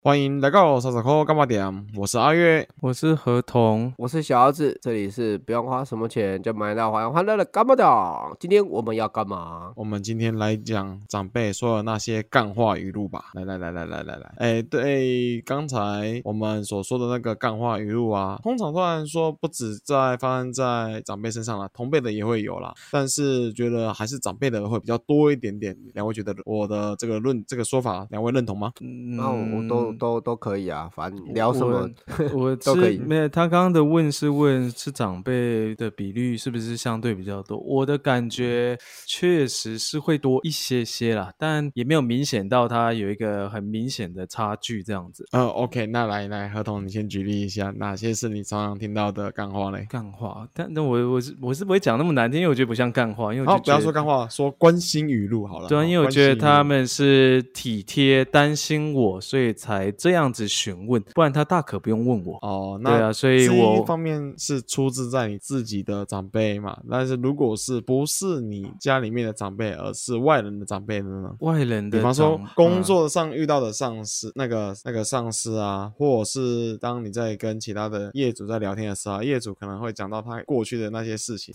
[0.00, 1.86] 欢迎来到沙沙扣干嘛点？
[1.96, 8.34] 我是阿月，我是何童，我是小儿子，这里是不用花什么钱就买到欢欢乐的干嘛党。
[8.38, 9.72] 今天我们要干嘛？
[9.74, 13.24] 我们今天来讲长辈说的那些干话语录吧。
[13.34, 25.76] 来来来来来来来，哎，对，刚才我们所说的那个干话语录啊，通常虽然说不止在发生在长辈身上了，同辈的也会有啦，但是觉得还是长辈的会比较多一点点。
[25.92, 28.72] 两位觉得我的这个论这个说法，两位认同吗？
[28.80, 29.87] 那我都。
[29.92, 31.88] 都都可以啊，反正聊什么
[32.32, 32.98] 我 都可以。
[32.98, 37.58] 没有，他刚刚的问是问是长辈的比率是不是相对比较多？
[37.58, 45.26] 我的感觉确实是会多一些些啦，但也没有明显到他有一个很明显的差距这样子。
[45.32, 49.86] 嗯，OK，那来来，合同你先举例一下，哪些是你常常听到的干话嘞？
[49.88, 55.68] 干话，但那我我是我是不会讲那么难听，因为我觉得不像干话，因为好不要说干话，说关心语录好了。
[55.68, 59.77] 对，因为我觉得他们是体贴担心我，所以才。
[59.92, 62.78] 这样子询问，不然他大可不用问我哦。
[62.82, 71.30] 那对啊，所以我一方面是出自在你自己的长辈嘛，但是如果是不是你家里面的长辈，而是外人的长辈呢？
[71.40, 81.54] 外人的，比方说工作上遇到的上司，那个那个上司啊，或者是当你在跟其他的业主在聊天的时候，业主可能会讲到他过去的那些事情。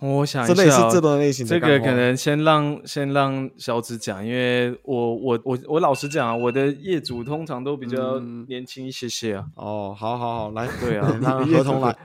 [0.00, 7.62] 我想这类是这种类型的，这个可能先让先让小紫讲，因为我我我我老实讲啊，我的业主通常。
[7.62, 9.44] 都比较年轻一些些啊。
[9.54, 11.96] 哦，好好好，来，对啊， 那合同来。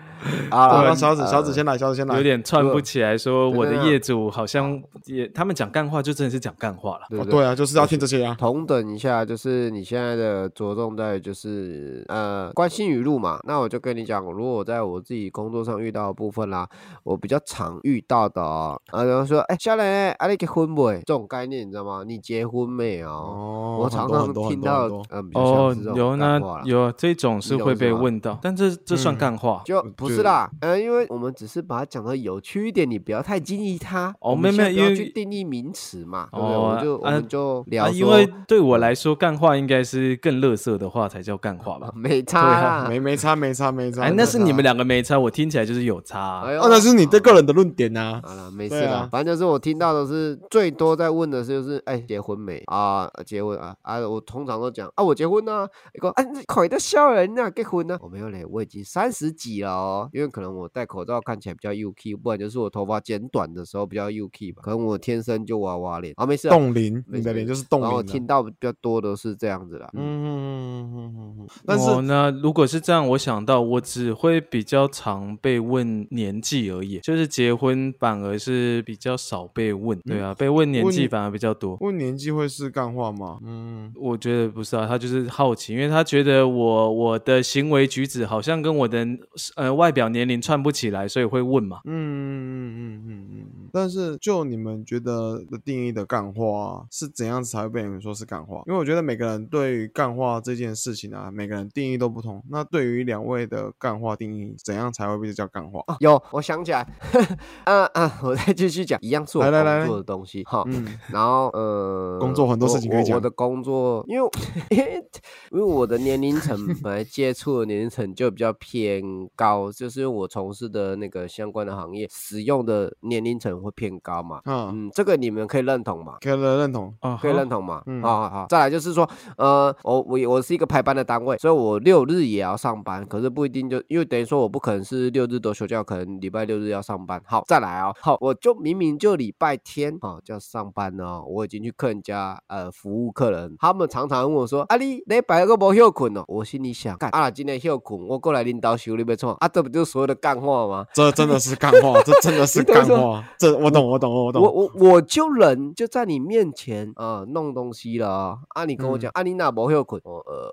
[0.50, 3.16] 啊，让小紫小紫先来，小紫先来，有点串不起来。
[3.16, 7.26] 说我的业主好像也，他们讲干话就真的是讲干话了。
[7.26, 8.36] 对啊，就是要听这些啊。
[8.38, 13.40] 同等一下，就是你现在的着重在就是呃关心语录嘛。
[13.44, 16.68] 那我就跟你讲，如果我在我自己工作上遇到的部分啦，
[17.04, 20.98] 我比较常遇到的啊，然后说，哎，小磊，啊，你结婚没？
[21.06, 22.04] 这种概念你知道吗？
[22.06, 23.08] 你结婚没有？
[23.10, 29.81] 哦，我常常听到，嗯，哦，有那有这种是会被问到，但这这算干话就。
[29.95, 34.14] 不是啦，呃，因为我们只是把它讲的有趣一点，你不要太定义它。
[34.20, 36.27] 哦，没没，因为去定义名词嘛。
[36.32, 37.89] 哦，我们就我们就聊。
[37.89, 41.89] 因为对我来说，干话应该是更乐色的话才叫干话吧？
[41.95, 44.04] 没差，没没差，没差，没差。
[44.04, 46.42] 哎，那是你们两个没差，我听起来就是有差。
[46.42, 48.21] 哦，那是你对个人的论点呐。
[48.23, 49.08] 好了，没事了。
[49.11, 53.10] 反正就是我听到的是最多在问的就是，哎，结婚没啊？
[53.26, 53.99] 结婚啊啊！
[53.99, 55.67] 我通常都讲啊，我结婚呢。
[55.94, 57.98] 一个啊，快的笑人呐，结婚呢？
[58.02, 60.10] 我没有嘞，我已经三十几了哦。
[60.14, 64.61] 因为可能我戴口罩看起来比较 UK，不然就是我头发剪短的时候比较 UK 吧。
[64.64, 66.48] 可能我天生就娃娃脸啊，没事。
[66.50, 67.88] 冻龄，你的脸就是冻龄。
[67.88, 69.89] 然后听到比较多的是这样子啦。
[69.94, 71.48] 嗯嗯嗯嗯嗯。
[71.66, 79.98] 但是呢，如果是这样，我想到我只会比较常被问年纪而已，就是结婚反而是比较少被问。
[80.02, 81.78] 对啊，被问年纪反而比较多。
[81.82, 83.39] 问年纪会是干话吗？
[83.44, 89.08] 嗯，我觉得不是啊，他就是好奇，因为他觉得我我的行为举止好像跟我的
[89.56, 90.08] 呃外表。
[90.18, 91.82] 年龄串不起来，所以会问嘛。
[91.84, 93.70] 嗯嗯嗯嗯嗯嗯。
[93.73, 98.64] 但是就你们觉得的定义的干话是怎样子才会被你们说是干话？
[98.66, 102.42] 因为我觉得每个人对于干话这件事情啊，每个人定义都不同。
[102.50, 105.84] 那对于两位的干话定义，怎样才会被叫干话？
[106.00, 106.88] 有，我想起来。
[107.66, 110.64] 啊啊，我再继续讲，一样是我工作的东西哈。
[110.67, 110.88] 嗯。
[111.12, 113.16] 然后呃，工作很多事情可以讲。
[113.16, 114.30] 我的工作，因为
[114.70, 114.97] 因为
[115.52, 119.04] 我的年龄层本来接触的年龄层就比较偏
[119.36, 119.98] 高，就是。
[119.98, 124.40] 因为我从事的那个相关的行业，使用的年龄层会偏高嘛？
[124.46, 126.18] 嗯，这个你们可以认同吗？
[126.22, 127.82] 可以认同啊，可以认同嘛？
[127.88, 128.46] 嗯，好好好。
[128.48, 137.19] 再来就是说，呃，我我我是一个排班的单位，所以我六日也要上班，可是不一定就因为等于说我不可能是六日都休假，可能礼拜六日要上班。
[137.25, 149.88] 好，再来啊，好，我就明明就礼拜天啊就要上班呢，我已经去客人家呃服务客人，他们常常问我说：“啊，你礼拜个无休困哦？”我心里想，干啊，今天休困，我过来领导修你没错啊，这不就？
[149.88, 150.86] 所有的干话吗？
[150.94, 153.24] 这真的是干话， 这真的是干话。
[153.38, 154.42] 这我懂，我懂，我懂。
[154.44, 158.65] 我我我就人，就在你面前啊弄东西了啊！
[158.65, 160.01] 你跟我讲，啊你那无休困？
[160.03, 160.51] 我呃。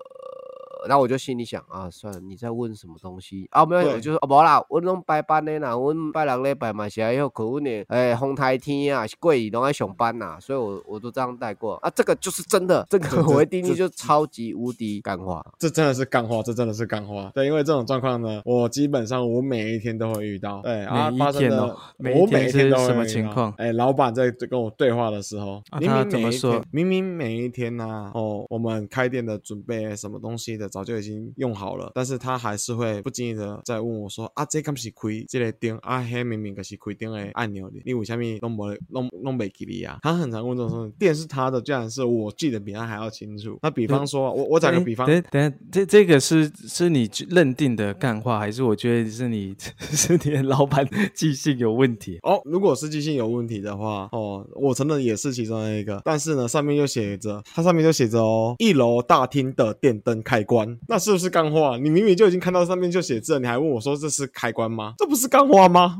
[0.87, 3.65] 然后我就心里想啊，算了，你在问什么东西啊？
[3.65, 11.89] 没有，我就是哦，无啦，我拢拜班的啦，我拜六礼拜嘛是要可问的，哎，风台天啊，是贵拢爱上班呐，所以我我都这样带过啊。
[11.89, 17.31] 这个就是真的，这个我一定义就超级无敌干话，这真的是干话，这真的是干话。
[17.33, 20.61] 对，因为这种状况呢，我基本上我每一天都会遇到。
[20.61, 21.65] 对，啊，发生的，
[21.97, 23.51] 我每一天都什么情况？
[23.57, 30.69] 哎，老板在跟我对话的时候，明明怎么说，明明每一天呢，哦，我们开店的准备什么东西的。
[30.75, 39.99] 早就已经用好了，但是他还是会不经意的在问我说啊，这敢是开这个灯啊，黑明明可是开灯的按钮的，你为什么弄没弄弄没给你啊？
[40.01, 43.57] 他很常问这种事，电是他的，居然是我记得比他还要清楚。
[43.61, 52.19] 那比方说，我我打个比方，等等，这这个是是你认定的干话，还是我觉得是你 是你的老板记性有问题？
[52.23, 61.77] 哦，如果是记性有问题的话，哦，我承认也是其中的一个，但是呢，上面就写着，它上面就写着哦，一楼大厅的电灯开关，那是不是钢化？
[61.77, 64.93] 你明明就已经看到上面就写字了，你还问我说这是开关吗？
[64.97, 65.97] 这不是钢化吗？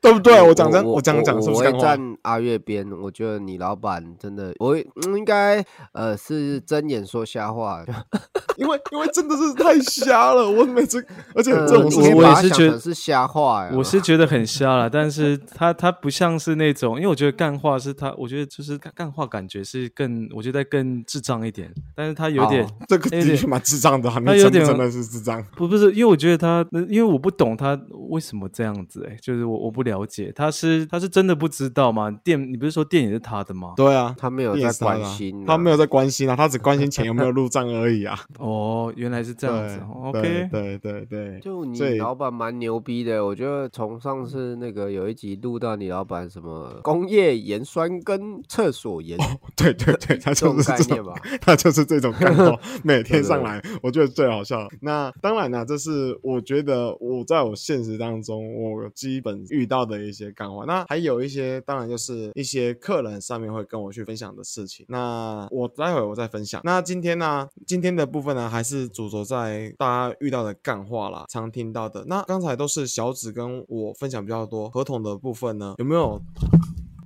[0.00, 0.40] 对不对？
[0.40, 1.66] 我讲真，我讲讲是不是？
[1.66, 7.84] 我会站阿月边，我觉得你老板真的，我应该呃是睁眼说瞎话，
[8.56, 10.48] 因为因为真的是太瞎了。
[10.48, 11.04] 我每次，
[11.34, 13.72] 而且这种事情，我也是觉得是瞎话呀。
[13.74, 21.72] 我是觉得很瞎了，但是他他不像是那种，因为我觉得干话是他，我觉得就是干话感觉是更，我觉得更智障一点。
[21.94, 25.44] 但是他有点这个的确蛮智障的，他有点真的是智障。
[25.56, 27.76] 不不是，因为我觉得他，因为我不懂他
[28.10, 29.87] 为什么这样子，哎，就是我我不。
[29.88, 32.10] 了解他是他是真的不知道吗？
[32.22, 33.72] 店你不是说店也是他的吗？
[33.76, 38.18] 对啊，他没有在关心，他没有在关心啊，他只关心钱有没有入账而已啊。
[38.38, 39.80] 哦，原来是这样子。
[39.90, 49.18] OK，对对对，就你老板蛮牛逼的，我觉得从上次那个有一集录到你老板什么工业盐酸跟厕所盐，
[49.56, 54.68] 对对对，他就是这种概念吧， 他就是这种感觉，每天上来，我觉得最好笑。
[54.82, 59.77] 那当然了，这是我觉得我在我现实当中，我基本遇到。
[59.84, 64.86] 的一些干货，那还有一些，当然就是一些客人上面会跟我去分享的事情。
[64.88, 66.60] 那我待会我再分享。
[66.64, 72.04] 那今天呢，今天的部分呢，还是主轴在大家遇到的干话啦，常听到的。
[72.06, 76.20] 那刚才都是小紫跟我分享比较多合同的部分呢，有没有？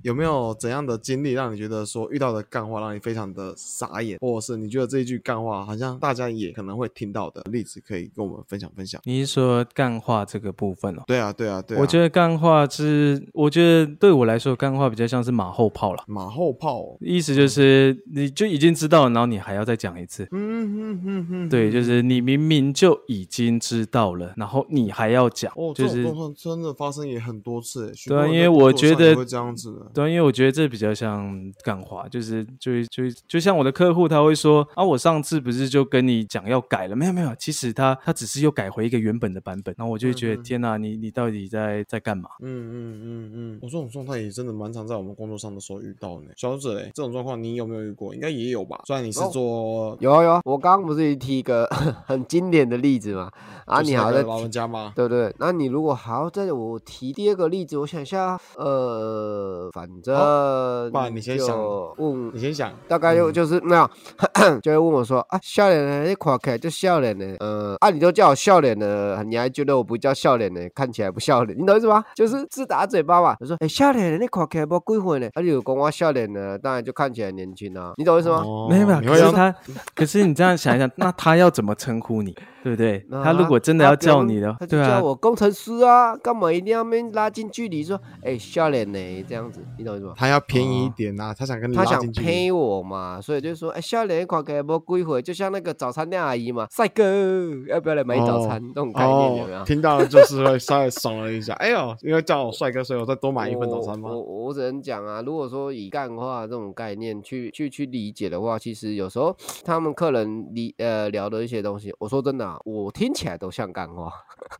[0.03, 9.01] 有没有怎样的经历让你觉得说遇到的干话让你非常的傻眼，或者是你觉得这一句干话好像大家也可能会听到的例子，可以跟我们分享分享？
[9.05, 11.03] 你是说干话这个部分哦？
[11.07, 11.77] 对啊，对啊，对。
[11.77, 16.03] 我觉得干话是，我觉得对我来说干话比较像是马后炮了。
[16.07, 20.27] 马后炮，意思就是你就已经知道，然后你还要再讲一次。
[20.31, 21.49] 嗯嗯嗯嗯。
[21.49, 25.49] 对，就是你明明就已经知道了，然后你还要讲。
[25.55, 27.93] 哦，这种状况真的发生也很多次。
[28.07, 29.73] 对啊，因为我觉得会这样子。
[29.93, 36.95] 对，因为我觉得这比较像干话，就是就就就像我的客户，他会说啊，我上次不是就跟你讲要改了？
[36.95, 42.29] 没有没有，其实他他只是又改回一个原本的版本，然后我就觉得天哪，你你到底在在干嘛？
[42.41, 46.31] 嗯嗯嗯嗯，我这种状态也真的蛮常在我们工作上的时候遇到呢。
[46.35, 48.13] 小子，这种状况你有没有遇过？
[48.13, 48.81] 应该也有吧？
[48.85, 51.65] 虽然你是做有啊有啊，我刚刚不是提一个
[52.05, 53.31] 很经典的例子嘛？
[53.65, 54.93] 啊，你还在老人家吗？
[54.95, 60.15] 对对，那你如果还要再我提第二个例子，我想一下，呃，反正。
[60.15, 61.57] 呃，爸，你先想，
[61.97, 63.91] 问，你先想，大概就就是那样，
[64.61, 66.03] 就会问我说啊，笑脸呢？
[66.07, 67.35] 你看起来就笑脸呢？
[67.39, 70.61] 呃，啊，你都叫我笑脸了，你还觉得我不叫笑脸呢？
[70.73, 72.03] 看起来不笑脸，你懂意思吗？
[72.15, 73.35] 就是自打嘴巴嘛。
[73.39, 75.29] 他说，哎，笑脸，你看起来不鬼混呢？
[75.33, 78.43] 他就讲我笑脸呢，当然就看起来年轻啊，你懂意思吗？
[78.69, 79.55] 没有没有，可是他，
[79.95, 82.35] 可是你这样想一想，那他要怎么称呼你？
[82.63, 83.05] 对不对？
[83.23, 89.25] 他如果真的要叫你的，他就叫我工程师啊，干嘛一定要面拉近距离说，哎，笑脸呢？
[89.27, 90.13] 这样子，你懂意思吗？
[90.15, 97.03] 他要便宜一点呐，他想跟你他想陪我嘛，所以就说，哎，笑脸看起来不归回，就像那个早餐店阿姨嘛，帅哥
[97.67, 98.61] 要不要来买早餐？
[98.69, 99.63] 这种概念有没有？
[99.65, 104.09] 听到就是会稍微爽了一下， 哎呦，因为叫我帅哥，所以我再多买一份早餐吗？
[104.09, 112.52] 我我只能讲啊，如果说以干话这种概念去去去理解的话，其实有时候他们客人理呃聊的一些东西，我说真的。
[112.65, 114.11] 我听起来都像干话，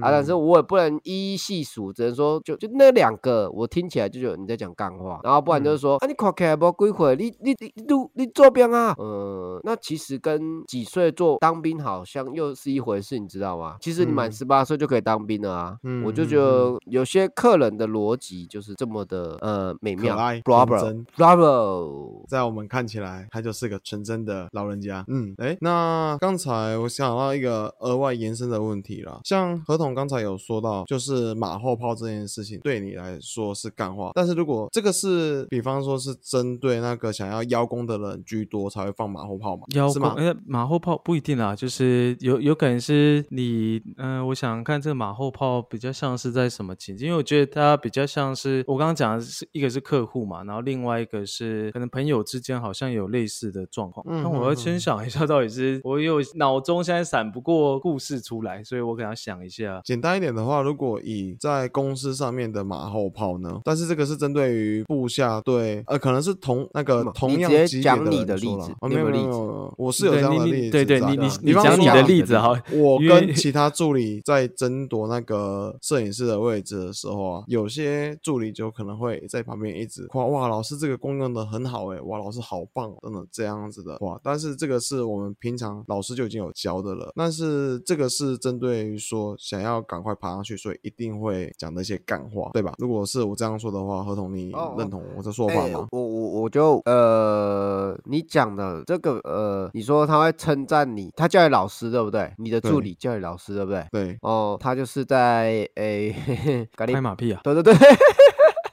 [0.00, 7.84] 啊，但是我也不能一一细数，只能说就就那两个，我听起来就有你在讲干话，然后不然就是说，啊，你看起来不归回，你你你你
[8.14, 13.76] 你做兵啊，呃，那其实跟几岁做当兵好像又是一回事，你知道吗？
[13.80, 27.33] 其实你满十八岁就可以当兵了啊，嗯我就觉得有些客人的逻辑就是这么的呃美妙，bravo，bravo，在我们看起来他就是个纯真的老人家，嗯，哎，那刚才我想到。
[27.34, 39.64] 一个额外延伸的问题啦，像何同刚才有说到，就是马后炮这件事情对你来说是干话，但是如果这个是，比方说是针对那个想要邀功的人居多才会放马后炮嘛？
[39.74, 40.02] 邀功？
[40.12, 47.08] 哎，马后炮不一定啦，就是有有可能是你，嗯，我想看这个马后炮比较像是在什么情境？
[47.08, 54.04] 因为我觉得它比较像是我刚刚讲的是一个是客户嘛，然后另外一个是可能朋友之间好像有类似的状况。
[54.06, 57.23] 那我要先想一下，到底是我有脑中现在闪。
[57.24, 59.80] 转不过故事出来，所以我可能要想一下。
[59.82, 63.60] 简单一点的话，如果以在公司上面的马后炮呢？
[63.64, 70.70] 但是这个是针对于部下对，呃，可能是同那个同样级别讲你的的例子，没有例子，我是有这样的例子。
[70.70, 72.60] 对对，你你你讲你的例子哈。
[72.72, 84.20] 我跟其他助理在争夺那个摄影师的位置的时候啊，有些助理就可能会在旁边一直夸哇，老师这个功用的很好哎，哇，老师好棒，等等这样子的哇。
[84.22, 87.12] 但是这个是我们平常老师就已经有教的了。
[87.14, 92.74] 但是这个是针对于说想要赶快爬上去，所以一定会讲那些干话，对吧？
[92.78, 95.88] 如果是我这样说的话，合同你认同我的说法吗？
[95.92, 102.32] 我我我就呃，你讲的这个呃，你说他会称赞你，他叫你老师对不对？
[102.38, 103.86] 你的助理叫你老师对不对？
[103.92, 104.18] 对。
[104.22, 106.14] 哦，他就是在诶，
[106.76, 107.40] 拍马屁啊？
[107.44, 107.74] 对对对。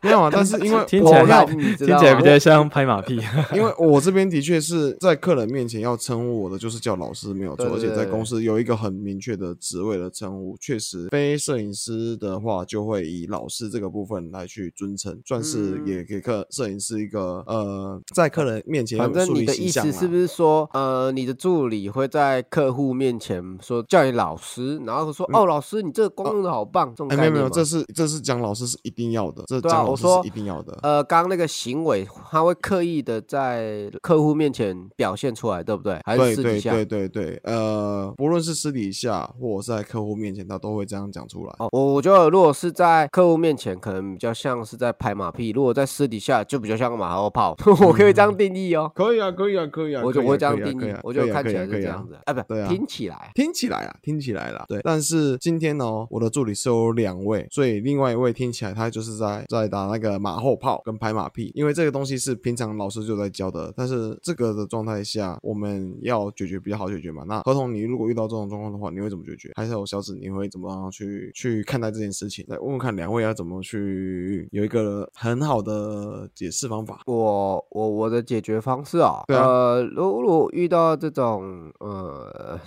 [0.04, 3.22] 没有啊，但是因为听起来听起来比较像拍马屁。
[3.54, 10.58] 因为我这边的确是在客人面前要称呼我的，就是叫老师没有错，而且在公司有一个很明确的职位的称呼。
[10.60, 29.91] 确实，非摄影师的话就会以老师这个部分来去尊称，算是也给客摄影师一个呃，在客人面前反正你的意思是不是说，呃，你的助理会在客户面前说叫你老师，然后说哦，老师你这个功用的好棒，这种没有没有，这是这是讲老师是一定要的，这讲。
[29.92, 30.78] 我说一定要的。
[30.82, 36.00] 呃，刚刚那个行为，他会刻意的在客户面前表现出来，对不对？
[36.06, 36.72] 还是私底下？
[36.72, 41.54] 对对对对，呃，不论是私底下或者是在客户面前，他都会这样讲出来。
[41.60, 47.56] 哦，我觉得如果是在客户面前，可能比较像是在拍马屁；如果在私底下，就比较像马后炮。
[47.86, 48.92] 我可以这样定义哦。
[48.96, 50.02] 可以啊，可以啊，可以啊。
[50.04, 52.18] 我就会这样定义，我就看起来是这样子。
[52.26, 54.66] 哎，不对啊，听起来，听起来啊，听起来了。
[54.68, 60.52] 对，但是今天呢，我的助理是有两位，所以另外一位听起来他就是在在打那个马后。
[60.62, 67.24] 炮跟拍马屁，因为这个东西是平常老师就在教的，但是这个的状态下，我们要解决比较好解决嘛。
[67.28, 69.52] 那合同，你如果遇到这种状况的话，你会怎么解决？
[69.56, 72.46] 还是有小紫，你会怎么样去去看待这件事情？
[72.48, 77.00] 来问问看两位要怎么去有一个很好的解释方法。
[77.08, 82.60] 我我我的解决方式啊，呃，如果遇到这种呃。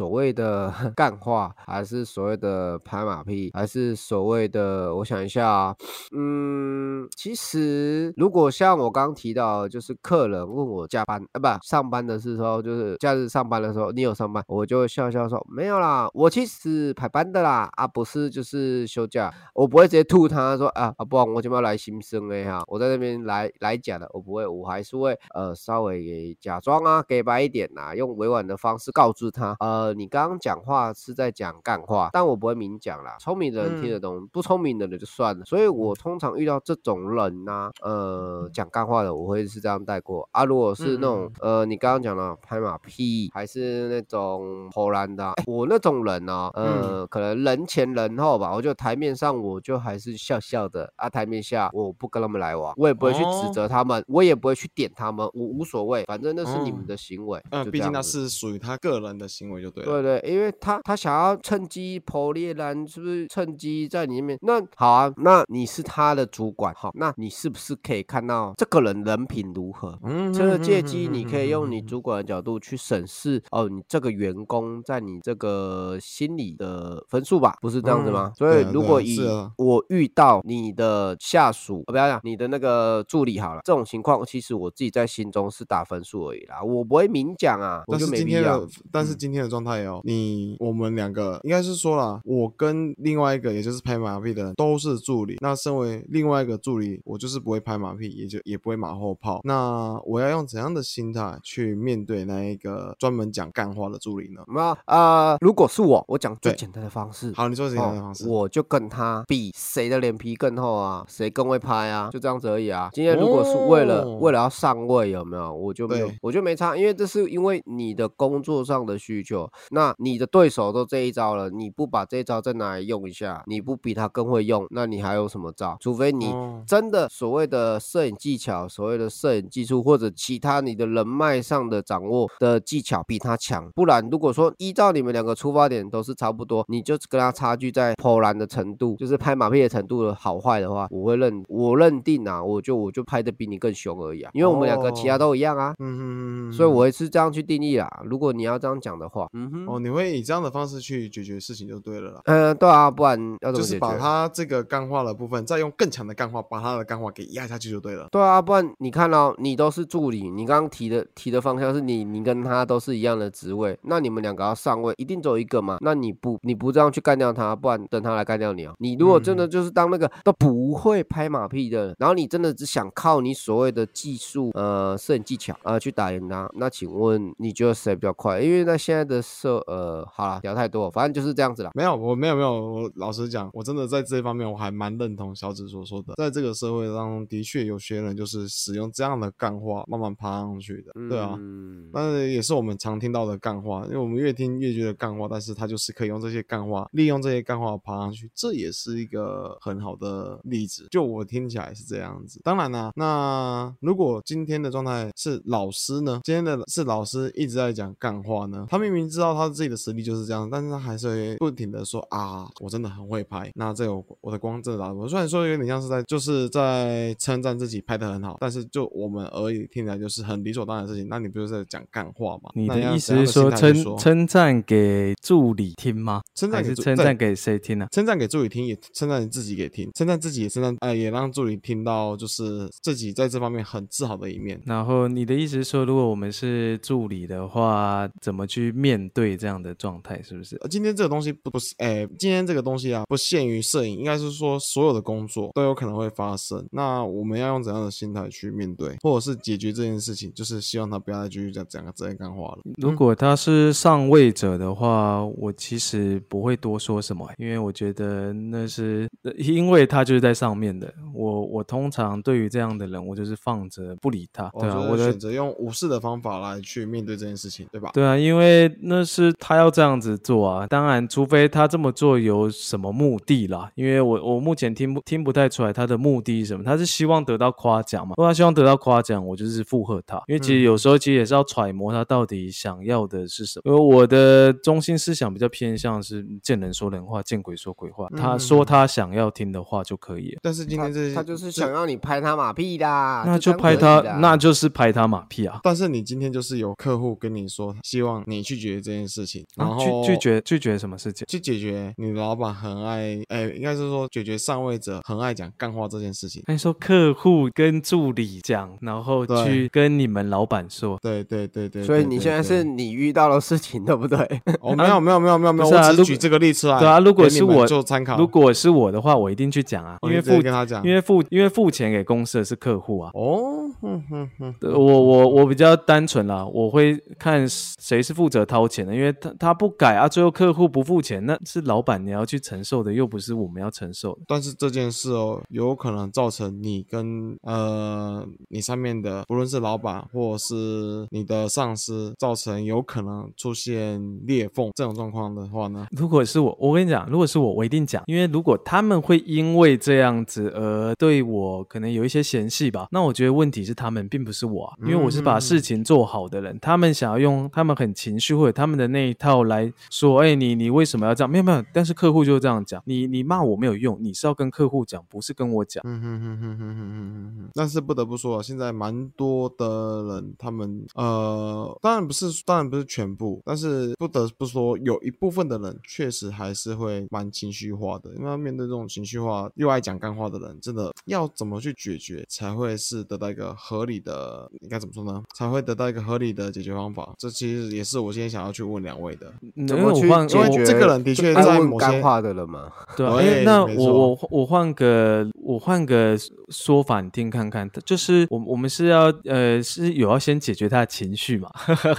[0.00, 4.94] 所谓的 干话，还是所谓的拍马屁，还是所谓的……
[4.96, 5.76] 我想一下啊，
[6.16, 29.89] 嗯，其实如果像我刚提到，就是客人问我加班啊，不上班的时候，就是假日上班的时候，你有上班，我就笑笑说没有啦，我其实排班的啦，啊，不是就是休假，我不会直接吐他说啊啊，不，我今天要来新生的哈，我在那边来来讲的，我不会，我还是会呃稍微假装啊，给白一点呐，用委婉的方式告知他，呃。
[29.94, 33.16] 你刚刚讲话是在讲干话，但我不会明讲啦。
[33.18, 35.44] 聪明的人听得懂，不聪明的人就算了。
[35.44, 40.44] 所以我通常遇到这种人呢，呃，讲干话的，我会是这样带过啊。
[40.44, 57.40] 如果是那种呃，你刚刚讲了拍马屁，还是那种投篮的，我那种人呢，呃，可能人前人后吧，我就台面上我就还是笑笑的啊，台面下我不跟他们来往，我也不会去指责他们，我也不会去点他们，我无所谓，反正那是你们的行为。
[57.50, 59.84] 嗯，毕竟那是属于他个人的行为，就对。
[59.84, 64.38] 对对，因为他他想要趁机破裂蓝，是不是趁机在里面？
[64.42, 69.98] 那好啊，那你是他的主管，好，那你是不是可以看到这个人人品如何？
[70.04, 78.32] 嗯，这个借机你可以用你主管的角度去审视哦，你这个员工在你这个心里的分数吧，不是这样子吗？
[78.36, 79.20] 所以如果以
[79.56, 88.66] 我遇到你的下属，不要讲你的那个助理好了，这种情况其实我自己在心中是打分数而已啦，我不会明讲啊，我就没必要。
[88.90, 89.80] 但是今天的状态。
[89.84, 95.36] 哦你，我们两个应该是说了，我跟另外一个，也就是拍马屁的人都是助理。
[95.40, 99.40] 那身为另外一个助理，我就是不会拍马屁，也就也不会马后炮。
[99.44, 104.42] 那我要用怎样的心态去面对那一个专门讲干话的助理呢？
[104.54, 107.32] 那呃，如果是我，我讲最简单的方式。
[107.34, 112.90] 好，你说简单的方式，我就跟他比谁的脸皮更厚啊，谁更会拍啊，就这样子而已啊。
[112.92, 115.54] 今天如果是为了为了要上位，有没有？
[115.54, 119.49] 我就没有，我就没差，因为这是因为你的工作上的需求。
[119.70, 125.76] 那你的对手都这一招了，你不把这一招再拿来用一下，你不比他更会用，那你还有什么招？
[125.80, 126.34] 除非你
[126.66, 147.88] 真的所谓的摄影技巧、所谓的摄影技术或者其他你的人脉上的掌握的技巧比他强，不然如果说依照你们两个出发点都是差不多，你就跟他差距在破烂的程度，就是拍马屁的程度的好坏的话，我会认我认定啊，我就我就拍的比你更凶而已啊，因为我们两个其他都一样啊，嗯嗯嗯，所以我也是这样去定义啦。
[148.04, 149.39] 如果你要这样讲的话，嗯。
[149.40, 152.20] 嗯哼，哦，你会以这样的方式去解决事情就对了啦。
[152.24, 153.96] 呃，对啊，不然要怎就是把？
[153.96, 158.08] 他这个干化的部分，再用更强的干化把他的干化给压下去就对了。
[158.10, 165.78] 对啊，不然你看到、你都是助理，你刚刚提的提的方向是你你跟他都是一样的职位，那你们两个要上位，一定走一个嘛？
[165.80, 168.74] 那你不你不这样去干掉他，不然等他来干掉你啊？
[168.78, 178.40] 你如果真的嗯就是当那个都不会拍马屁的，然后你真的只想靠你所谓的技术呃摄影技巧呃去打赢他，那请问你觉得谁比较快？
[178.40, 181.70] 因为在现在的社呃，好了，聊太多，反正就是这样子啦。
[181.74, 191.36] 没有，我没有没有，我老实讲，我真的在这方面我还蛮认同小紫所说的，在这个社会当中，的确有些人就是使用这样的干话慢慢爬上去的，对啊。
[191.38, 200.88] 嗯，但是也是我们常听到的干话，因为我们越听越觉得干话，但是他就是可以用这些干话，利用这些干话爬上去，这也是一个很好的例子。
[200.90, 202.40] 就我听起来是这样子。
[202.42, 206.20] 当然啦、那如果今天的状态是老师呢？
[206.24, 215.08] 今天的是老师一直在讲干话呢，他明明知道他自己的实力就是这样，但是他还是会不停的说啊，我真的很会拍，那这个我我的光真的打我。
[215.08, 221.08] 虽然说有点像是在就是在称赞自己拍的很好，但是就我们而已，听起来就是很理所当然的事情。
[221.08, 222.50] 那你不是在讲干话吗？
[222.54, 226.22] 你的意思是说称称赞给助理听吗？
[226.34, 234.60] 称赞给称赞给谁听呢、称赞给助理听，也称赞你自己给听，称赞自己也称赞，呃，也让助理听到就是自己在这方面很自豪的一面。
[234.64, 240.20] 然后你的意思是说，如果我们是助理的话，怎么去面对这样的状态？
[240.22, 240.56] 是不是？
[240.56, 246.66] 呃今天这个东西不不是，哎，今天这个东西啊，不限于摄影，应该是说所有的工作都有可能会发生。
[246.72, 250.32] 那我们要用怎样的心态去面对，或者是解决这件事情？
[250.34, 252.58] 就是希望他不要再继续讲讲这些干话了。
[252.76, 260.92] 如果他是上位者的话，我其实不会多说什么，因为我觉得那是呃因为他就是在上面的。
[261.14, 264.50] 我我通常对于这样的人，我就是放着不理他。
[264.58, 267.90] 对啊，我选择用无视的方法来去面对这件事情，对吧？
[267.92, 270.66] 对啊，因为那是他要这样子做啊。
[270.66, 273.70] 当然，除非他这么做有什么目的啦。
[273.74, 276.64] 因为我我目前听不听不太出来他的目的是什么。
[276.64, 278.14] 他是希望得到夸奖嘛？
[278.16, 280.16] 如果他希望得到夸奖，我就是附和他。
[280.26, 283.70] 因为其实有时候其实也是要揣摩他到底想要的是什么。
[283.70, 288.08] 因为我的中心思想比较偏向是见人说人话，见鬼说鬼话。
[288.16, 290.38] 他说他想要听的话就可以了。
[290.42, 295.60] 但是今天这他就是想要你拍他马屁的，那就拍他那就是拍他马屁啊！
[295.62, 301.26] 但是你今天就是有客户跟你说，希望你去解决这件事情，然啊后拒拒绝拒绝什么事情？
[301.28, 306.42] 去解决你老板很爱，哎，应该是说解决上位者很爱讲干话这件事情。
[306.46, 314.18] 那你说客户跟助理讲，然后去跟你们老板说，对对对对，所以你现在是你遇到的事情，对不对？
[314.60, 323.10] 哦，没有没有没有没有没有，我只举这个例子啊，对啊如果是我做参考，如果是我的话，我一定去讲啊，因为付跟他讲，因为付因为付钱给公司的是客户啊。
[323.14, 334.20] 哦，哼哼哼，呃我我我比较单纯啦，我会看谁是负责掏钱的，因为他他不改啊，最后客户不付钱，那是老板你要去承受的，又不是我们要承受的。
[334.28, 361.30] 但是这件事哦，有可能造成你跟呃你上面的，不论是老板或者是你的上司，造成有可能出现裂缝这种状况的话呢，如果是我，我跟你讲，如果是我，我一定讲，因为如果他们会因为这样子而对我可能有一些嫌隙吧，那我觉得问题是他们，并不是我、啊，因为我是把事情做好的人，他们想要用他们很情绪或者他们的那一套来说，哎、你你为什么要这样？
[361.30, 365.82] 没有没有，但是客户就是这样讲，你你骂我没有用，你是要跟客户讲，不是跟我讲。
[365.86, 367.50] 嗯哼哼哼哼哼哼哼。
[367.54, 378.14] 但是不得不说啊，现在蛮多的人，他们呃，当然不是，当然不是全部，但是不得不说，有一部分的人确实还是会蛮情绪化的。
[378.18, 384.50] 因为面对这种情绪化又爱讲干话的人，真的要怎么去解决才会是得到一个合理的？
[384.60, 385.22] 应该怎么说呢？
[385.34, 387.14] 才会得到一个合理的解决方法？
[387.16, 388.49] 这其实也是我今天想要。
[388.52, 389.32] 去问两位的。
[389.54, 392.70] 因怎么去为我换解决我这个人的确在某些干话的人嘛？
[392.96, 396.16] 对那我我我换个我换个
[396.48, 401.50] 说法，你听看看，就是我我们是要呃是有要先解决他的情绪嘛，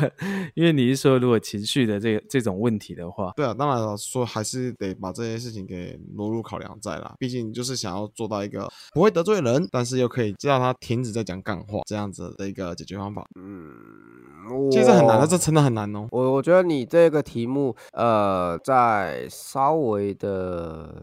[0.55, 7.15] 因为你是说如果情绪的这个这种问题的话，对啊，当然了，说还是得把这些事情给挪入考量在啦。
[7.19, 13.25] 毕竟就是想要做到一个不会得罪人，但是又可以让他停止在讲干话这样子的一个解决方法。
[13.35, 13.73] 嗯，
[14.71, 16.07] 其实这很难的，这真的很难哦。
[16.11, 20.93] 我我觉得你这个题目，呃，在稍微的，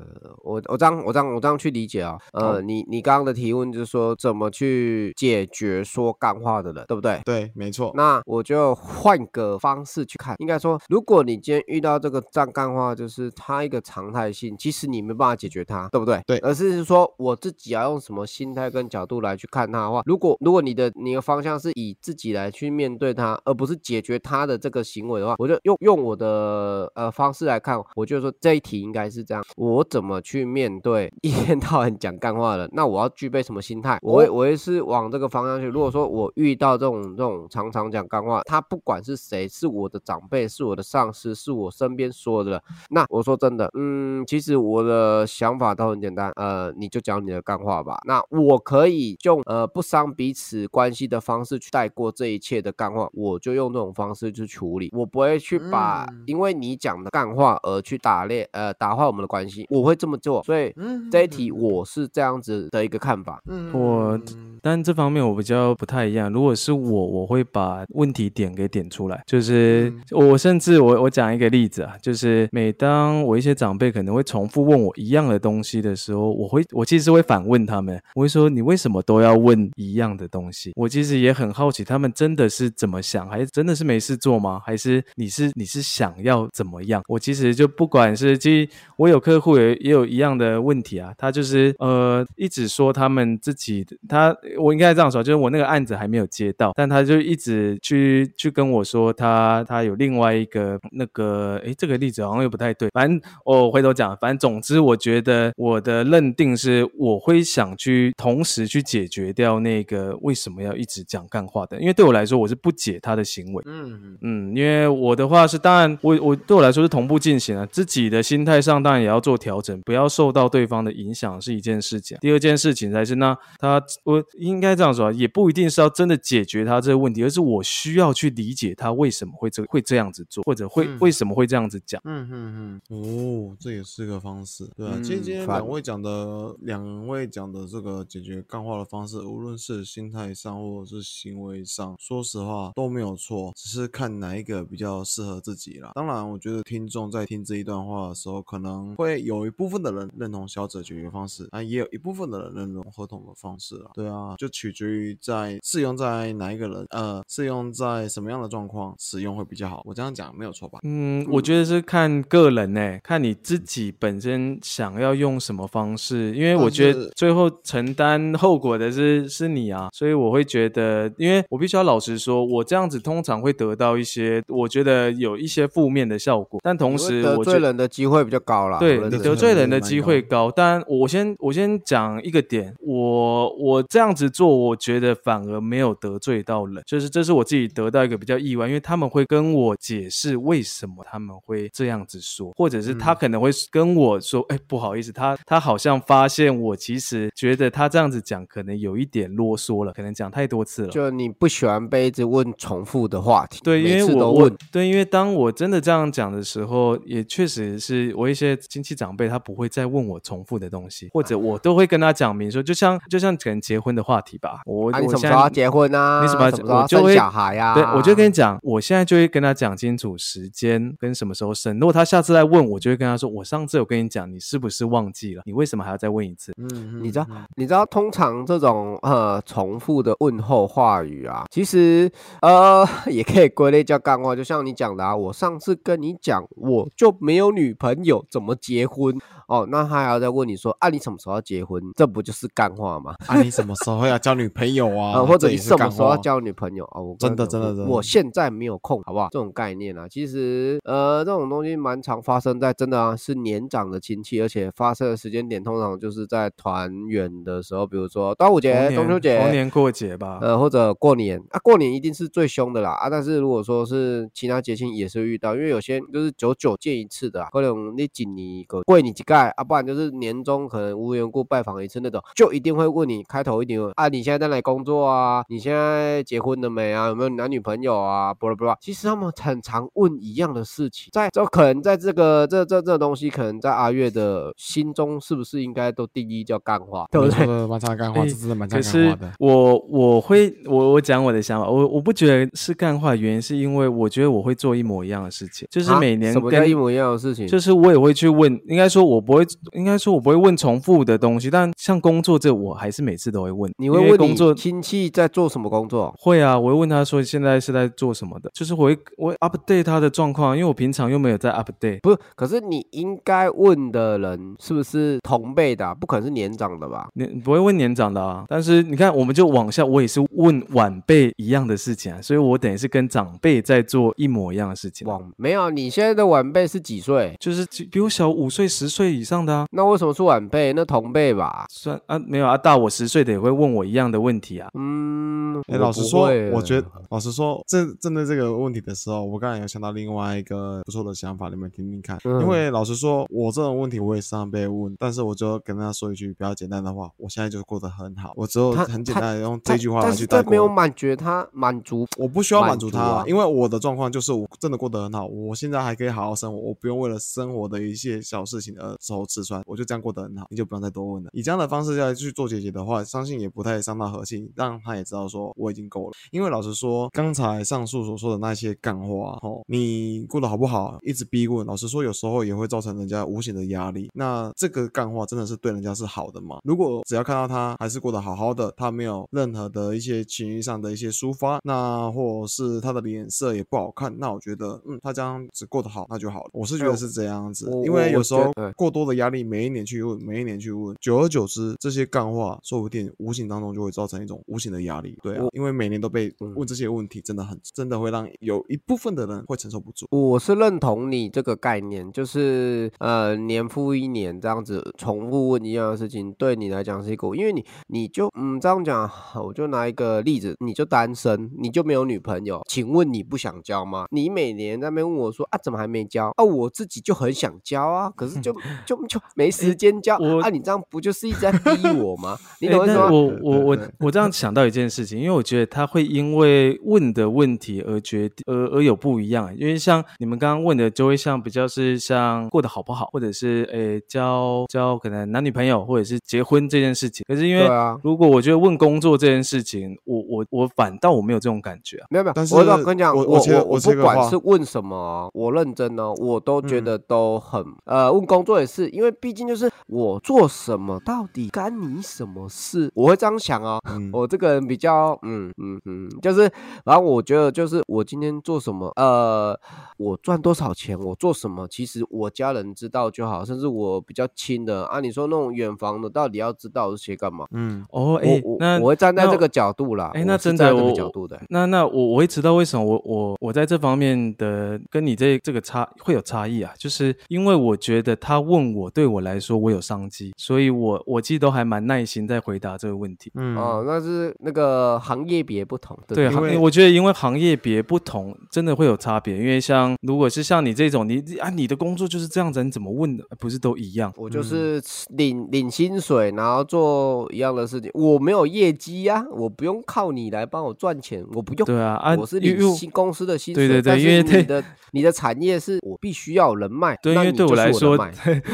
[0.43, 7.21] 我我这样我这样我这样去理解啊，好呃，你你刚刚的提问就是说怎么去解决说干话的人，对不对？
[7.25, 7.93] 对，没错。
[7.95, 16.23] 那我就换个方式去看，应该说，如果你今天遇到这个脏干话，就是它一个常态性，其实你没办法解决它，对不对？
[16.27, 32.71] 对而是说我自己要用什么心态跟角度来去看它的话，如果如果你的你的方向是以自己来去面对它他，而不是解决他的这个行为的话，我就用用我的呃方式来看，我就说这一题应该是这样：我怎么去面对一天到晚讲干话的人？
[32.73, 33.99] 那我要具备什么心态？
[34.03, 35.67] 我会我会是往这个方向去。
[35.67, 47.99] 如果说我遇到这种这种常常讲干话，他不管是谁，是我的长辈，是我的上司，是我身边所有的人，那我说真的，嗯，其实我的想法都很简单，呃，你就讲你的干话吧。
[48.07, 60.43] 那我可以用呃不伤彼此关系的方式去带过这一切的干话，我就用这种方式去处理，我不会去把因为你讲的干话而去打裂呃打坏我们的关系，我会这么做。
[60.45, 60.73] 所以
[61.11, 63.43] 这一题我是这样子的一个看法。
[63.49, 64.19] 嗯，我
[64.63, 66.33] 但这方面我比较不太一样。
[66.33, 80.73] 如果是我，我会把问题点给点出来，就是我甚至我我讲一个例子啊，就是每当我一些长辈可能会重复问我一样的东西的时候，我会我其实会反问他们，我会说你为什么都要问一样的东西？
[80.77, 84.61] 我其实也很好奇，他们真的是怎么想，还是真的是没事做吗？
[84.65, 87.03] 还是你是你是想要怎么样？
[87.09, 145.93] 我其实就不管是，其实我有客户也也有一样的问题啊，他就是呃一直说他们自己他我应该这样说，就是我那个案子还没有接到，但他就一直去去跟我说他他有另外一个那个诶，这个例子好像又不太对，反正我回头讲，反正总之我觉得我的认定是我会想去同时去解决掉那个为什么要一直讲干话的，因为对我来说我是不解他的行为，嗯嗯，因为我的话是当然我我对我来说是同步进行啊，自己的心态上当然也要做调整，不要受到对方的影响是一件事情，第二件事情才是那他我应该这样说，也不一定是要真的解决他这个问题，而是我需要去理解他为什么会这会这样子做，或者会为什么会这样子讲，嗯嗯嗯，哦，这也是个方式，对啊，今天两位讲的两位讲的这个解决干话的方式，无论是心态上或者是行为上，说实话都没有错，只是看哪一个比较适合自己啦。
[145.95, 153.91] 当然，我觉得听众在听这一段话的时候，可能会有一部分的人认同小者解决方式，啊，也有一部分的人认同合同的方式啊。
[153.95, 159.83] 对啊，就取决于在适用在哪一个人，呃，适用在什么样的状况使用会比较好。
[159.85, 160.79] 我这样讲没有错吧？
[160.85, 178.79] 嗯，我觉得是看个人呢，看你自己本身想要用什么方式，因为我觉得最后承担后果的是是你啊，所以我会觉得，因为我必须要老实说，我这样子通常会得到一些，我觉得有一些负面的效果，但同时得罪人的机会比较高啦。
[178.79, 200.89] 对你，得罪人的机会高，但我先我先讲一个点，我我这样子做，我觉得反而没有得罪到人，就是这是我自己得到一个比较意外，因为他们会跟我解释为什么他们会这样子说，或者是他可能会跟我说，哎，不好意思，他他好像发现我其实觉得他这样子讲可能有一点啰嗦了，可能讲太多次了。
[200.89, 216.21] 就你不喜欢被一直问重复的话题，对，因为我问，对，因为当我真的这样讲的时候，也确实是我一些亲戚长辈他不会再问我重复的东西，或者我都会跟他讲明说，就像就像可能结婚的话题吧，我你什么时候要结婚啊？
[216.21, 217.73] 你什么什么时候生小孩呀？
[217.73, 221.79] 对，我就跟你讲，我现在就会跟他讲清楚时间跟什么时候生。
[221.81, 225.43] 如果他下次再问，我就会跟他说，我上次有跟你讲，你是不是忘记了？
[225.47, 226.53] 你为什么还要再问一次？
[226.59, 227.27] 嗯，你知道，
[227.57, 232.11] 你知道，通常这种呃重复的问候话语啊，其实
[232.43, 232.58] 呃
[233.07, 234.35] 也可以归类叫干话。
[234.37, 239.19] 就像你讲的啊，我上次跟你讲，我就没有女朋友，怎么结婚？
[239.49, 241.83] 哦，那他还要再问你说，啊，你什么时候要结婚？
[241.97, 243.15] 这不就是干话吗？
[243.27, 245.21] 啊，你什么时候要交女朋友啊？
[245.27, 247.01] 或者你什么时候要交女朋友啊？
[247.01, 249.29] 我真的真的真的，我现在没有空，好不好？
[249.33, 263.09] 这种概念啊，其实呃，这种东西蛮常发生在真的啊，是年长的亲戚，而且发生的时间点通常就是在团圆的时候，比如说端午节、中秋节、逢年过节吧，呃，或者过年啊，过年一定是最凶的啦啊！
[263.09, 269.49] 但是如果说是其他节庆也是遇到，因为有些就是久久见一次的，可能你几年个过你几盖。
[269.57, 275.45] 啊，不然就是年终可能无缘故拜访一次那种，就一定会问你开头一定问啊，你现在在哪工作啊？
[275.49, 277.09] 你现在结婚了没啊？
[277.09, 278.35] 有没有男女朋友啊？
[278.35, 287.07] 不啦不啦，其实他们很常问一样的事情，在就可能在这个这这这东西，可能在阿月的心中是不是应该都定义叫干话？
[287.11, 287.47] 对不对？
[287.67, 289.33] 蛮常干话，这真的蛮常干话的。
[289.39, 297.47] 我我会我我讲我的想法，我我不觉得是干话，原因是因为我觉得我会做一模一样的事情，就是每年什么叫一模一样的事情？
[297.47, 299.28] 就是我也会去问，应该说我。
[299.29, 303.71] 不会，应该说我不会问重复的东西，但像工作这，我还是每次都会问。
[303.77, 306.15] 你会问工作亲戚在做什么工作？
[306.19, 312.01] 会啊，我会问他说现在是在做什么的，就是我会我会 update 他的状况，因为我平常又没有在 update。
[312.01, 315.95] 不是，可是你应该问的人是不是同辈的？
[315.97, 317.09] 不可能是年长的吧？
[317.13, 318.47] 你不会问年长的啊？
[318.49, 325.07] 但是你看，我们就往下，我也是问晚辈一样的事情啊，所以我等于是跟长辈在做一模一样的事情。
[325.07, 327.37] 往没有，你现在的晚辈是几岁？
[327.39, 329.67] 就是比我小五岁、十岁以上的啊。
[329.71, 330.73] 那为什么是晚辈？
[330.73, 331.67] 那同辈吧？
[331.71, 334.69] 算啊，没有啊，大我十岁的也会问我一样的问题啊。
[334.75, 342.19] 嗯，哎，老实说，我觉得老实说，正针对这个问题的时候，我刚才有想到另外一个不错的想法，你们听听看。
[342.25, 348.33] 因为老实说，我这种问题我也时常被问，但是我就跟他说一句比较简单的话：我现在就过得很好。
[348.37, 350.51] 我只有很简单的用这句话来去带过。
[350.51, 355.27] 没有满足他，满足我不需要满足他，因为我的状况就是我真的过得很好。
[355.27, 360.47] 我现在还可以好好生活，我不用为了生活的一些小事情而受吃穿，我就这样过得很好。
[360.51, 361.31] 你就不用再多问了。
[361.33, 366.13] 以这样的方式来去做姐姐的话，相信也不太伤到和气，让他也知道说我已经够了。
[366.31, 374.11] 因为老实说，刚才上述所说的那些干话，哦，你过得好不好，一直逼问，老实说，有时候也会造成人家无形的压力。
[374.15, 376.59] 那这个干话真的是对人家是好的吗？
[376.65, 386.51] 如果只要看到他还是过得好好的，他没有任何的一些情绪上的一些抒发，那或是他的脸色也不好看，那我觉得，嗯，他这样子过得好，那就好了。
[386.53, 395.17] 我是觉得是这样子，因为有时候过多的压力，每一年去问，每一年去问，久而久之，这些干话说不定无形当中就会造成一种无形的压力。
[395.23, 400.07] 对啊，因为每年都被问这些问题，真的很，真的会让有一部分的人会承受不住。
[400.11, 409.11] 我是认同你这个概念，就是呃，年复一年这样子重复问一样的事情，对你来讲是一个，因为你你就嗯这样讲，
[409.45, 414.07] 我就拿一个例子，你就单身，你就没有女朋友，请问你不想交吗？
[414.11, 416.45] 你每年在那边问我说啊，怎么还没交啊？
[416.45, 418.55] 我自己就很想交啊，可是就
[418.87, 420.49] 就就没时间交啊！
[420.51, 422.37] 你这样不就是一直在逼我吗？
[422.61, 423.11] 你懂我意思吗？
[423.11, 437.25] 我我我我这样想到一件事情，因为我觉得他会因为问的问题而决定而而有不一样，因为像你们刚刚问的，就会像比较是像过得好不好，或者是诶交交可能男女朋友，或者是结婚这件事情。
[437.29, 437.69] 可是因为
[438.03, 442.35] 如果我觉得问工作这件事情，我我我反倒我没有这种感觉啊，没有没有。
[442.35, 452.91] 但是我跟你讲，我我我不管是问什么，我认真呢，我都觉得都很呃，问工作也是，因为毕竟就是我做什么到底干你什么事？
[452.95, 453.81] 我会这样想哦。
[454.13, 456.51] 我这个人比较嗯嗯嗯，就是
[456.85, 459.59] 然后我觉得就是我今天做什么，呃，
[459.97, 467.47] 我赚多少钱，我做什么，其实我家人知道就好，甚至我比较亲的啊，你说那种远房的，到底要知道这些干嘛？
[467.53, 470.11] 嗯哦，哎，那我会站在这个角度啦。
[470.15, 483.31] 哎，那真的这个角度的，那那我我会知道为什么我我我在这方面的跟你这这个差会有差异啊，就是因为我觉得他问我对我来说我有商机，所以我我其实都还蛮耐心在回答这个问题。
[483.35, 489.37] 嗯哦，那是那个行业别不同，对，行业我觉得因为行业别不同，真的会有差别。
[489.37, 494.13] 因为像如果是像你这种，你啊你的工作就是这样子，你怎么问的不是都一样？
[494.17, 501.67] 我就是领领薪水，然后做一样的事情，我没有业绩呀，我不用靠你来帮我赚钱，我不用。
[501.67, 507.99] 对啊，啊，我是领新公司的薪水，对对对，因为你的你的产业是我必须要人脉，对，因为对我来说，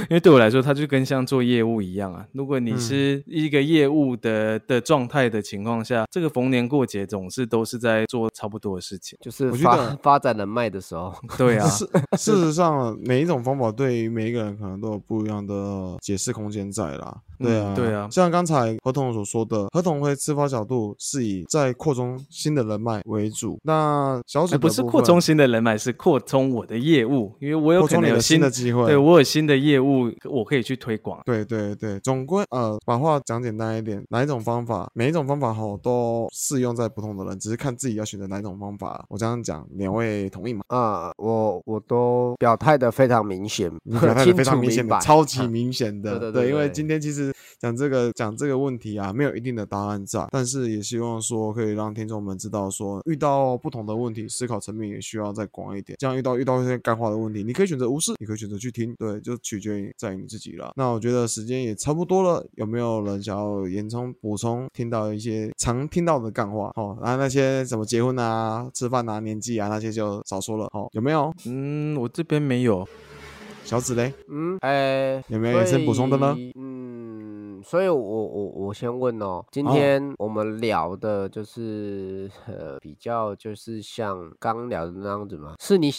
[0.02, 2.26] 因为对我来说，它就跟像做业务一样啊。
[2.32, 11.14] 如果你是一个业务的的状态的情况下，这个逢年过节总是都是在做差不多的事情，就是发发展人脉的时候。
[11.38, 17.20] 对啊，事事实上，每一种方法对于每一个人可能都有不一样的解释空间在啦。
[17.38, 23.58] 对啊，对啊，像刚才合同所说的，合同会出发角度是以在扩充新的人脉为主。
[23.62, 31.20] 那小组不是扩充新的人脉，是扩充我的业务，因为我有可能有新的机会，对我有新的业务，我可以去推广。
[31.24, 39.04] 对对对，总归呃，把话讲简单一点，哪一种方法，每一种方法吼都适用在不同的人，只是看自己要选择哪一种方法。
[39.08, 40.62] 我这样讲，两位同意吗？
[40.68, 46.18] 啊，我我都表态的非常明显，表态的非常明显的，超级明显的。
[46.18, 55.96] 对对对，因为今天其实讲这个讲这个问题啊，没有一定的答案在，但是也希望说可以让听众们知道说，遇到不同的问题，思考层面也需要再广一点。
[55.98, 60.72] 这样遇到遇到一些干话的问题，你可以选择无视，你可以选择去听，对，就取决于在于你自己了。
[60.76, 64.68] 那我觉得时间也差不多了，有没有人想要延充补充？
[64.72, 71.32] 听到一些常听到的干话，哦，然后那些什么结婚啊、吃饭啊、年纪啊那些就少说了，哦，有没有？
[71.46, 72.86] 嗯，我这边没有。
[73.64, 74.12] 小紫嘞？
[74.28, 76.36] 嗯，哎，有没有延伸补充的呢？
[76.54, 76.93] 嗯，
[77.64, 85.54] 所以我我我先问哦，今天我们聊的就是呃比较就是像刚聊的那样子嘛？
[85.58, 85.90] 是你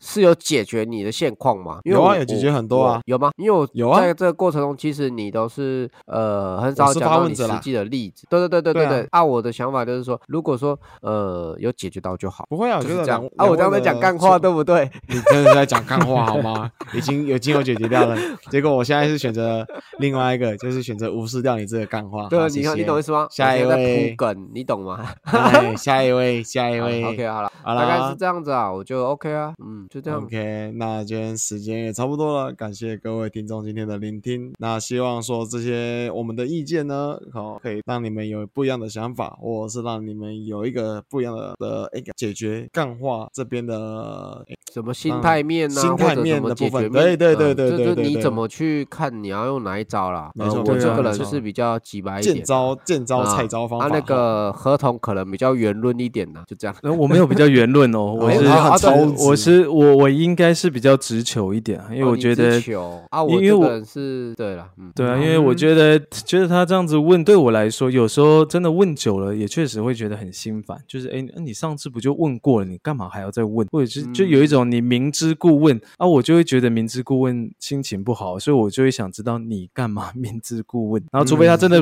[0.00, 1.80] 是有解决你的现况吗？
[1.84, 3.30] 因为有啊有解决很多啊有吗？
[3.36, 8.26] 因为我有啊在这个过程中，其实你都是呃很少讲到你实际的例子。
[8.30, 9.20] 对对对对对啊对按。
[9.20, 12.44] 啊，我的想法就是说，如果说呃有解决到就好。
[12.48, 14.56] 不会啊，就是这样啊，我这样在讲干话，对不？
[14.56, 14.90] 不对？
[15.08, 16.70] 你真的是在讲干话好吗？
[16.94, 18.16] 已经有经有解决掉了，
[18.50, 19.66] 结果我现在是选择
[19.98, 22.26] 另外一个，就是选择无视掉你这个干话。
[22.28, 23.26] 对，好你你懂意思吗？
[23.30, 25.04] 下一位铺梗，你懂吗？
[25.24, 30.22] 哎下一位，下一 好位 OK，好了，好了大概啦是这样子啊，我就 OK 啊，嗯，就这样。
[30.22, 34.52] OK，那今天时间也差不多了，感谢各位听众今天的聆听。
[34.60, 50.30] 那希望说这些我们的意见呢，好可以让你们有不一样的想法，或者是让你们有一个不一样的的一个解决干化这边的什么心嗯态面呢、心态面的部分对对对嗯对对就是你怎么去看你要用哪一招啦？
[50.36, 53.86] 没错我这个人就是比较急白一点见，招见招啊拆招方法。
[53.86, 56.76] 啊，那个合同可能比较圆润一点的，就这样。
[56.80, 70.78] 然后我没有比较圆润哦， 我哎是啊超我是我我我应该是比较直球一点啊，因为我觉得球啊，我因为我是对了，嗯，对啊，因为我觉得觉得他这样子问，对我来说，有时候真的问久了，也确实会觉得很心烦。
[70.86, 73.66] 就是哎，那你上次不就问过了，你干嘛还要再问？
[73.70, 81.02] 或者是就有一种你明知故问啊，我就会觉得明知故问心情不好，所以我就会想知道你干嘛明知故问。
[81.10, 81.80] 然后除非他真的，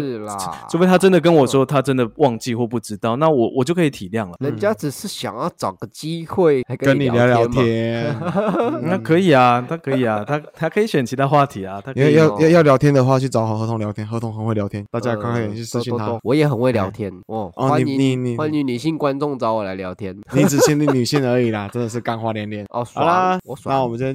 [0.71, 4.37] 除非他真的跟我说他真的忘记或不知道，那我我就可以体谅了。
[4.39, 7.63] 人家只是想要找个机会来跟你你聊聊嘛。
[7.91, 8.17] 天，
[8.83, 12.15] 那可以啊，他可以啊，他他可以选其他话题啊，他可以。
[12.15, 16.19] 要要哦要要聊天的话，去找好合同聊天，合同很会聊天，大家快快点去私信他。
[16.23, 22.65] 我也很会聊哎天哦，哦欢迎你你迎欢迎女性观众找我来聊天你只限定女性而已啦，真的是干话连连。
[22.71, 24.07] 哦，好啦那我们今天。